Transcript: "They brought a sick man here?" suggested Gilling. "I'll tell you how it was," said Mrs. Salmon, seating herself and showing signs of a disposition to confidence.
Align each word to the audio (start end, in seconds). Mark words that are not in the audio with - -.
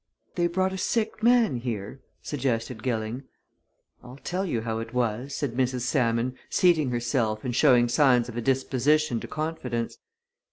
"They 0.33 0.47
brought 0.47 0.73
a 0.73 0.79
sick 0.79 1.21
man 1.21 1.57
here?" 1.57 2.01
suggested 2.23 2.81
Gilling. 2.81 3.25
"I'll 4.03 4.17
tell 4.23 4.47
you 4.47 4.61
how 4.61 4.79
it 4.79 4.95
was," 4.95 5.35
said 5.35 5.53
Mrs. 5.55 5.81
Salmon, 5.81 6.33
seating 6.49 6.89
herself 6.89 7.43
and 7.45 7.55
showing 7.55 7.87
signs 7.87 8.27
of 8.27 8.35
a 8.35 8.41
disposition 8.41 9.19
to 9.19 9.27
confidence. 9.27 9.99